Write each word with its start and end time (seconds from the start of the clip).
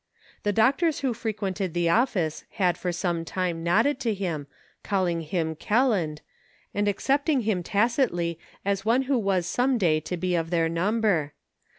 The 0.41 0.51
doctors 0.51 1.01
who 1.01 1.13
frequented 1.13 1.75
the 1.75 1.89
office 1.89 2.43
had 2.53 2.75
for 2.75 2.91
some 2.91 3.23
time 3.23 3.63
nodded 3.63 3.99
to 3.99 4.15
him, 4.15 4.47
calling 4.83 5.21
him" 5.21 5.53
Kelland," 5.55 6.21
and 6.73 6.87
accepting 6.87 7.41
him 7.41 7.61
tacitly 7.61 8.39
as 8.65 8.83
one 8.83 9.03
who 9.03 9.19
was 9.19 9.45
some 9.45 9.77
day 9.77 9.99
to 9.99 10.17
be 10.17 10.33
of 10.33 10.49
their 10.49 10.67
number. 10.67 11.33